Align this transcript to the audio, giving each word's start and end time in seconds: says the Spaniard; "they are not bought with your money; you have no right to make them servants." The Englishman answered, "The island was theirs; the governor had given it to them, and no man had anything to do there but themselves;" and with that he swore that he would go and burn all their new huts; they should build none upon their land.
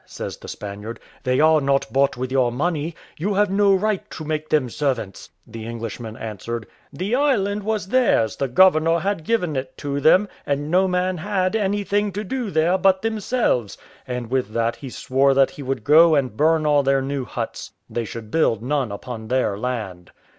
says 0.07 0.37
the 0.37 0.47
Spaniard; 0.47 0.99
"they 1.23 1.39
are 1.39 1.61
not 1.61 1.85
bought 1.93 2.17
with 2.17 2.31
your 2.31 2.51
money; 2.51 2.95
you 3.19 3.35
have 3.35 3.51
no 3.51 3.71
right 3.75 4.09
to 4.09 4.25
make 4.25 4.49
them 4.49 4.67
servants." 4.67 5.29
The 5.45 5.63
Englishman 5.67 6.17
answered, 6.17 6.65
"The 6.91 7.13
island 7.13 7.61
was 7.61 7.89
theirs; 7.89 8.35
the 8.37 8.47
governor 8.47 8.97
had 8.97 9.23
given 9.23 9.55
it 9.55 9.77
to 9.77 9.99
them, 9.99 10.27
and 10.43 10.71
no 10.71 10.87
man 10.87 11.17
had 11.19 11.55
anything 11.55 12.11
to 12.13 12.23
do 12.23 12.49
there 12.49 12.79
but 12.79 13.03
themselves;" 13.03 13.77
and 14.07 14.31
with 14.31 14.53
that 14.53 14.77
he 14.77 14.89
swore 14.89 15.35
that 15.35 15.51
he 15.51 15.61
would 15.61 15.83
go 15.83 16.15
and 16.15 16.35
burn 16.35 16.65
all 16.65 16.81
their 16.81 17.03
new 17.03 17.23
huts; 17.23 17.69
they 17.87 18.03
should 18.05 18.31
build 18.31 18.63
none 18.63 18.91
upon 18.91 19.27
their 19.27 19.55
land. 19.55 20.09